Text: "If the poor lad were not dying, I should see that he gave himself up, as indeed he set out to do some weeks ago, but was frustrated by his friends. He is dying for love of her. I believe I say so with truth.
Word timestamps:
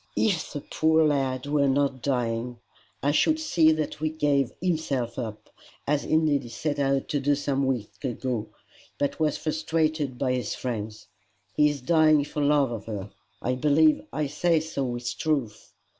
"If 0.17 0.51
the 0.53 0.61
poor 0.61 1.05
lad 1.05 1.45
were 1.45 1.67
not 1.67 2.01
dying, 2.01 2.57
I 3.03 3.11
should 3.11 3.39
see 3.39 3.71
that 3.73 3.93
he 3.93 4.09
gave 4.09 4.51
himself 4.59 5.19
up, 5.19 5.51
as 5.85 6.03
indeed 6.05 6.41
he 6.41 6.49
set 6.49 6.79
out 6.79 7.07
to 7.09 7.19
do 7.19 7.35
some 7.35 7.67
weeks 7.67 8.03
ago, 8.03 8.47
but 8.97 9.19
was 9.19 9.37
frustrated 9.37 10.17
by 10.17 10.33
his 10.33 10.55
friends. 10.55 11.05
He 11.55 11.69
is 11.69 11.81
dying 11.81 12.25
for 12.25 12.41
love 12.41 12.71
of 12.71 12.85
her. 12.87 13.11
I 13.43 13.53
believe 13.53 14.01
I 14.11 14.25
say 14.25 14.59
so 14.59 14.85
with 14.85 15.19
truth. 15.19 15.71